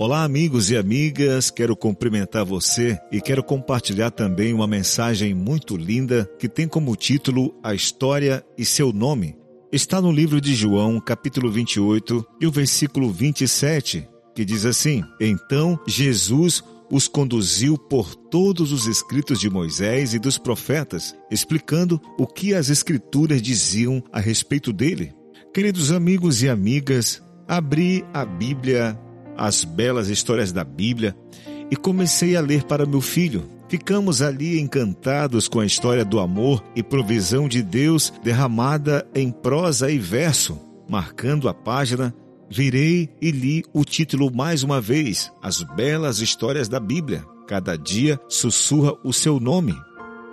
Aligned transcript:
Olá, 0.00 0.22
amigos 0.22 0.70
e 0.70 0.76
amigas, 0.76 1.50
quero 1.50 1.74
cumprimentar 1.74 2.44
você 2.44 2.96
e 3.10 3.20
quero 3.20 3.42
compartilhar 3.42 4.12
também 4.12 4.54
uma 4.54 4.64
mensagem 4.64 5.34
muito 5.34 5.76
linda 5.76 6.30
que 6.38 6.48
tem 6.48 6.68
como 6.68 6.94
título 6.94 7.52
A 7.64 7.74
História 7.74 8.46
e 8.56 8.64
Seu 8.64 8.92
Nome. 8.92 9.36
Está 9.72 10.00
no 10.00 10.12
livro 10.12 10.40
de 10.40 10.54
João, 10.54 11.00
capítulo 11.00 11.50
28, 11.50 12.24
e 12.40 12.46
o 12.46 12.50
versículo 12.52 13.10
27, 13.10 14.08
que 14.36 14.44
diz 14.44 14.64
assim: 14.64 15.02
Então 15.20 15.76
Jesus 15.84 16.62
os 16.88 17.08
conduziu 17.08 17.76
por 17.76 18.14
todos 18.14 18.70
os 18.70 18.86
escritos 18.86 19.40
de 19.40 19.50
Moisés 19.50 20.14
e 20.14 20.20
dos 20.20 20.38
profetas, 20.38 21.12
explicando 21.28 22.00
o 22.16 22.24
que 22.24 22.54
as 22.54 22.70
escrituras 22.70 23.42
diziam 23.42 24.00
a 24.12 24.20
respeito 24.20 24.72
dele. 24.72 25.12
Queridos 25.52 25.90
amigos 25.90 26.40
e 26.40 26.48
amigas, 26.48 27.20
abri 27.48 28.04
a 28.14 28.24
Bíblia, 28.24 28.96
as 29.38 29.64
belas 29.64 30.08
histórias 30.08 30.52
da 30.52 30.64
Bíblia, 30.64 31.16
e 31.70 31.76
comecei 31.76 32.36
a 32.36 32.40
ler 32.40 32.64
para 32.64 32.84
meu 32.84 33.00
filho. 33.00 33.48
Ficamos 33.68 34.22
ali 34.22 34.58
encantados 34.58 35.46
com 35.46 35.60
a 35.60 35.66
história 35.66 36.04
do 36.04 36.18
amor 36.18 36.64
e 36.74 36.82
provisão 36.82 37.46
de 37.46 37.62
Deus 37.62 38.12
derramada 38.22 39.06
em 39.14 39.30
prosa 39.30 39.90
e 39.90 39.98
verso. 39.98 40.58
Marcando 40.88 41.48
a 41.48 41.54
página, 41.54 42.14
virei 42.50 43.10
e 43.20 43.30
li 43.30 43.62
o 43.74 43.84
título 43.84 44.34
mais 44.34 44.62
uma 44.62 44.80
vez: 44.80 45.30
As 45.42 45.62
Belas 45.62 46.20
Histórias 46.20 46.68
da 46.68 46.80
Bíblia. 46.80 47.24
Cada 47.46 47.76
dia 47.76 48.18
sussurra 48.28 48.94
o 49.04 49.12
seu 49.12 49.38
nome. 49.38 49.74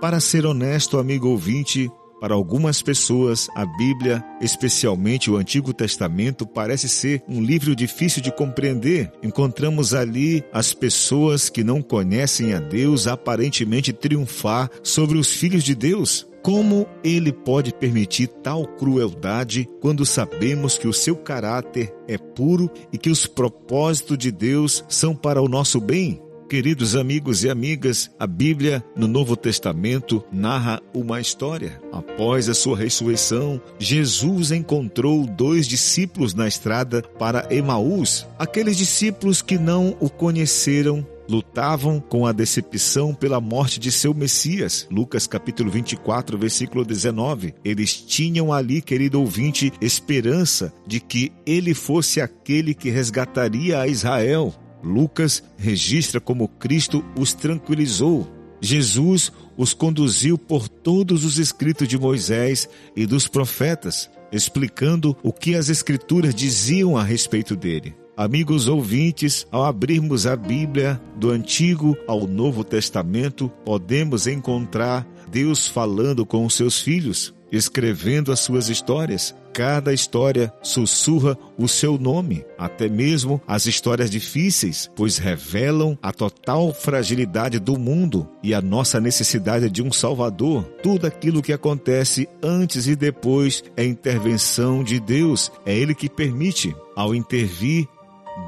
Para 0.00 0.20
ser 0.20 0.46
honesto, 0.46 0.98
amigo 0.98 1.28
ouvinte, 1.28 1.90
para 2.24 2.34
algumas 2.34 2.80
pessoas, 2.80 3.50
a 3.54 3.66
Bíblia, 3.66 4.24
especialmente 4.40 5.30
o 5.30 5.36
Antigo 5.36 5.74
Testamento, 5.74 6.46
parece 6.46 6.88
ser 6.88 7.22
um 7.28 7.42
livro 7.42 7.76
difícil 7.76 8.22
de 8.22 8.32
compreender. 8.32 9.12
Encontramos 9.22 9.92
ali 9.92 10.42
as 10.50 10.72
pessoas 10.72 11.50
que 11.50 11.62
não 11.62 11.82
conhecem 11.82 12.54
a 12.54 12.60
Deus 12.60 13.06
aparentemente 13.06 13.92
triunfar 13.92 14.70
sobre 14.82 15.18
os 15.18 15.34
filhos 15.34 15.62
de 15.62 15.74
Deus. 15.74 16.26
Como 16.42 16.86
ele 17.04 17.30
pode 17.30 17.74
permitir 17.74 18.28
tal 18.42 18.66
crueldade 18.66 19.68
quando 19.82 20.06
sabemos 20.06 20.78
que 20.78 20.88
o 20.88 20.94
seu 20.94 21.16
caráter 21.16 21.94
é 22.08 22.16
puro 22.16 22.70
e 22.90 22.96
que 22.96 23.10
os 23.10 23.26
propósitos 23.26 24.16
de 24.16 24.32
Deus 24.32 24.82
são 24.88 25.14
para 25.14 25.42
o 25.42 25.48
nosso 25.48 25.78
bem? 25.78 26.23
Queridos 26.54 26.94
amigos 26.94 27.42
e 27.42 27.50
amigas, 27.50 28.08
a 28.16 28.28
Bíblia 28.28 28.80
no 28.94 29.08
Novo 29.08 29.36
Testamento 29.36 30.22
narra 30.30 30.80
uma 30.94 31.20
história. 31.20 31.82
Após 31.90 32.48
a 32.48 32.54
sua 32.54 32.78
ressurreição, 32.78 33.60
Jesus 33.76 34.52
encontrou 34.52 35.26
dois 35.26 35.66
discípulos 35.66 36.32
na 36.32 36.46
estrada 36.46 37.02
para 37.18 37.52
Emaús. 37.52 38.24
Aqueles 38.38 38.76
discípulos 38.76 39.42
que 39.42 39.58
não 39.58 39.96
o 39.98 40.08
conheceram 40.08 41.04
lutavam 41.28 41.98
com 41.98 42.24
a 42.24 42.30
decepção 42.30 43.12
pela 43.12 43.40
morte 43.40 43.80
de 43.80 43.90
seu 43.90 44.14
Messias. 44.14 44.86
Lucas 44.92 45.26
capítulo 45.26 45.72
24, 45.72 46.38
versículo 46.38 46.84
19. 46.84 47.52
Eles 47.64 47.96
tinham 47.96 48.52
ali, 48.52 48.80
querido 48.80 49.18
ouvinte, 49.18 49.72
esperança 49.80 50.72
de 50.86 51.00
que 51.00 51.32
ele 51.44 51.74
fosse 51.74 52.20
aquele 52.20 52.74
que 52.74 52.90
resgataria 52.90 53.80
a 53.80 53.88
Israel. 53.88 54.54
Lucas 54.84 55.42
registra 55.56 56.20
como 56.20 56.46
Cristo 56.46 57.04
os 57.18 57.32
tranquilizou. 57.32 58.28
Jesus 58.60 59.32
os 59.56 59.74
conduziu 59.74 60.38
por 60.38 60.68
todos 60.68 61.24
os 61.24 61.38
escritos 61.38 61.88
de 61.88 61.98
Moisés 61.98 62.68
e 62.94 63.06
dos 63.06 63.26
profetas, 63.26 64.10
explicando 64.30 65.16
o 65.22 65.32
que 65.32 65.54
as 65.54 65.68
Escrituras 65.68 66.34
diziam 66.34 66.96
a 66.96 67.02
respeito 67.02 67.56
dele. 67.56 67.94
Amigos 68.16 68.68
ouvintes, 68.68 69.44
ao 69.50 69.64
abrirmos 69.64 70.24
a 70.24 70.36
Bíblia 70.36 71.00
do 71.16 71.30
Antigo 71.30 71.96
ao 72.06 72.28
Novo 72.28 72.62
Testamento, 72.62 73.50
podemos 73.64 74.28
encontrar 74.28 75.04
Deus 75.28 75.66
falando 75.66 76.24
com 76.24 76.46
os 76.46 76.54
seus 76.54 76.80
filhos, 76.80 77.34
escrevendo 77.50 78.30
as 78.30 78.38
suas 78.38 78.68
histórias, 78.68 79.34
Cada 79.54 79.92
história 79.92 80.52
sussurra 80.60 81.38
o 81.56 81.68
seu 81.68 81.96
nome, 81.96 82.44
até 82.58 82.88
mesmo 82.88 83.40
as 83.46 83.66
histórias 83.66 84.10
difíceis, 84.10 84.90
pois 84.96 85.16
revelam 85.16 85.96
a 86.02 86.12
total 86.12 86.74
fragilidade 86.74 87.60
do 87.60 87.78
mundo 87.78 88.28
e 88.42 88.52
a 88.52 88.60
nossa 88.60 89.00
necessidade 89.00 89.70
de 89.70 89.80
um 89.80 89.92
Salvador. 89.92 90.64
Tudo 90.82 91.06
aquilo 91.06 91.40
que 91.40 91.52
acontece 91.52 92.28
antes 92.42 92.88
e 92.88 92.96
depois 92.96 93.62
é 93.76 93.84
intervenção 93.84 94.82
de 94.82 94.98
Deus, 94.98 95.52
é 95.64 95.72
Ele 95.72 95.94
que 95.94 96.08
permite. 96.08 96.74
Ao 96.96 97.14
intervir, 97.14 97.86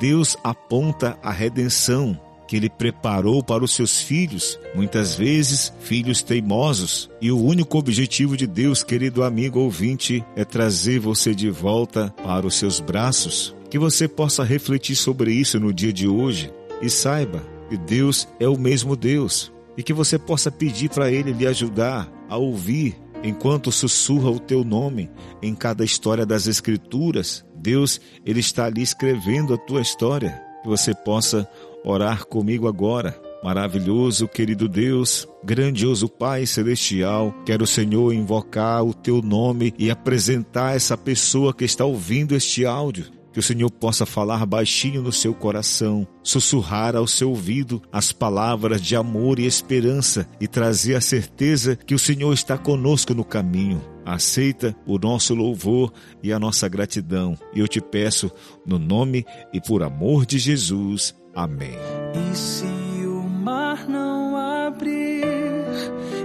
Deus 0.00 0.36
aponta 0.42 1.16
a 1.22 1.30
redenção, 1.30 2.20
que 2.46 2.56
ele 2.56 2.70
preparou 2.70 3.42
para 3.42 3.64
os 3.64 3.74
seus 3.74 4.00
filhos, 4.00 4.58
muitas 4.74 5.14
vezes 5.14 5.72
filhos 5.80 6.22
teimosos. 6.22 7.10
E 7.20 7.30
o 7.30 7.42
único 7.42 7.78
objetivo 7.78 8.36
de 8.36 8.46
Deus, 8.46 8.82
querido 8.82 9.24
amigo 9.24 9.60
ouvinte, 9.60 10.24
é 10.34 10.44
trazer 10.44 10.98
você 10.98 11.34
de 11.34 11.50
volta 11.50 12.14
para 12.22 12.46
os 12.46 12.54
seus 12.54 12.80
braços. 12.80 13.54
Que 13.68 13.78
você 13.78 14.06
possa 14.06 14.44
refletir 14.44 14.96
sobre 14.96 15.32
isso 15.32 15.58
no 15.58 15.72
dia 15.72 15.92
de 15.92 16.06
hoje 16.06 16.52
e 16.80 16.88
saiba 16.88 17.42
que 17.68 17.76
Deus 17.76 18.28
é 18.38 18.48
o 18.48 18.56
mesmo 18.56 18.94
Deus 18.94 19.52
e 19.76 19.82
que 19.82 19.92
você 19.92 20.18
possa 20.18 20.50
pedir 20.50 20.88
para 20.88 21.10
Ele 21.10 21.32
lhe 21.32 21.46
ajudar 21.46 22.10
a 22.28 22.36
ouvir 22.36 22.96
enquanto 23.22 23.72
sussurra 23.72 24.30
o 24.30 24.38
teu 24.38 24.64
nome 24.64 25.10
em 25.42 25.54
cada 25.54 25.84
história 25.84 26.24
das 26.24 26.46
Escrituras. 26.46 27.44
Deus, 27.54 28.00
Ele 28.24 28.40
está 28.40 28.66
ali 28.66 28.82
escrevendo 28.82 29.52
a 29.54 29.58
tua 29.58 29.80
história. 29.80 30.40
Que 30.62 30.68
você 30.68 30.94
possa 30.94 31.48
orar 31.86 32.26
comigo 32.26 32.66
agora. 32.66 33.18
Maravilhoso, 33.44 34.26
querido 34.26 34.68
Deus, 34.68 35.28
grandioso 35.44 36.08
Pai 36.08 36.44
celestial, 36.46 37.32
quero, 37.44 37.64
Senhor, 37.64 38.12
invocar 38.12 38.84
o 38.84 38.92
teu 38.92 39.22
nome 39.22 39.72
e 39.78 39.88
apresentar 39.88 40.74
essa 40.74 40.96
pessoa 40.96 41.54
que 41.54 41.64
está 41.64 41.84
ouvindo 41.84 42.34
este 42.34 42.66
áudio. 42.66 43.14
Que 43.32 43.38
o 43.38 43.42
Senhor 43.42 43.70
possa 43.70 44.06
falar 44.06 44.46
baixinho 44.46 45.02
no 45.02 45.12
seu 45.12 45.34
coração, 45.34 46.08
sussurrar 46.22 46.96
ao 46.96 47.06
seu 47.06 47.28
ouvido 47.28 47.82
as 47.92 48.10
palavras 48.10 48.80
de 48.80 48.96
amor 48.96 49.38
e 49.38 49.44
esperança 49.44 50.26
e 50.40 50.48
trazer 50.48 50.94
a 50.94 51.02
certeza 51.02 51.76
que 51.76 51.94
o 51.94 51.98
Senhor 51.98 52.32
está 52.32 52.56
conosco 52.56 53.12
no 53.14 53.22
caminho. 53.22 53.80
Aceita 54.06 54.74
o 54.86 54.98
nosso 54.98 55.34
louvor 55.34 55.92
e 56.22 56.32
a 56.32 56.38
nossa 56.38 56.66
gratidão. 56.66 57.36
E 57.54 57.60
eu 57.60 57.68
te 57.68 57.80
peço, 57.80 58.30
no 58.66 58.78
nome 58.78 59.26
e 59.52 59.60
por 59.60 59.82
amor 59.82 60.24
de 60.24 60.38
Jesus. 60.38 61.14
Amém. 61.36 61.78
E 62.14 62.34
se 62.34 62.64
o 63.06 63.28
mar 63.28 63.86
não 63.86 64.34
abrir 64.34 65.22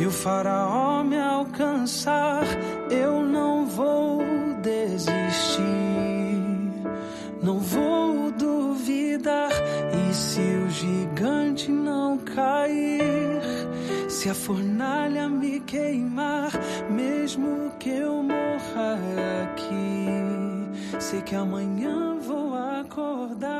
e 0.00 0.06
o 0.06 0.10
faraó 0.10 1.04
me 1.04 1.20
alcançar, 1.20 2.42
eu 2.90 3.22
não 3.22 3.66
vou 3.66 4.22
desistir, 4.62 5.62
não 7.42 7.58
vou 7.58 8.32
duvidar. 8.32 9.50
E 9.92 10.14
se 10.14 10.40
o 10.40 10.70
gigante 10.70 11.70
não 11.70 12.16
cair, 12.16 13.42
se 14.08 14.30
a 14.30 14.34
fornalha 14.34 15.28
me 15.28 15.60
queimar, 15.60 16.50
mesmo 16.90 17.72
que 17.78 17.90
eu 17.90 18.22
morra 18.22 18.98
aqui, 19.44 20.98
sei 20.98 21.20
que 21.20 21.36
amanhã 21.36 22.16
vou 22.20 22.54
acordar 22.54 23.53